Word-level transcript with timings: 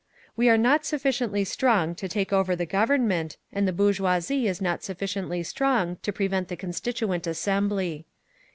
We 0.35 0.49
are 0.49 0.57
not 0.57 0.83
sufficiently 0.83 1.43
strong 1.43 1.93
to 1.93 2.07
take 2.09 2.33
over 2.33 2.55
the 2.55 2.65
Government, 2.65 3.37
and 3.53 3.67
the 3.67 3.71
bourgeoisie 3.71 4.47
is 4.47 4.59
not 4.59 4.81
sufficiently 4.83 5.43
strong 5.43 5.97
to 6.01 6.11
prevent 6.11 6.47
the 6.47 6.57
Constituent 6.57 7.27
Assembly. 7.27 8.07